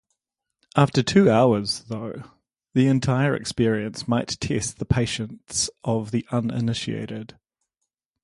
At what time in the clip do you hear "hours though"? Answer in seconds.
1.29-2.23